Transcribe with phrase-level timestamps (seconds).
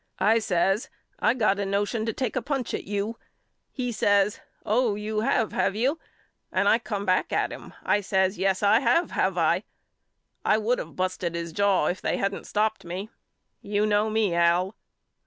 [0.17, 3.19] I says I got a notion to take a punch at you.
[3.69, 5.99] He says Oh you have have you?
[6.51, 7.75] And I come back at him.
[7.83, 9.63] I says Yes I have have I?
[10.43, 13.11] I would of busted his jaw if they hadn't stopped me.
[13.61, 14.75] You know me Al.